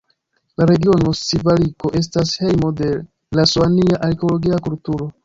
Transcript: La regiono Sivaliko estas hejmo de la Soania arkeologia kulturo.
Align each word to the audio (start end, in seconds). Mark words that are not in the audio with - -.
La 0.59 0.63
regiono 0.69 1.11
Sivaliko 1.19 1.91
estas 1.99 2.31
hejmo 2.45 2.71
de 2.79 2.89
la 3.41 3.47
Soania 3.53 4.01
arkeologia 4.09 4.61
kulturo. 4.71 5.11